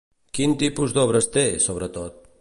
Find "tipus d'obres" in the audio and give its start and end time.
0.63-1.31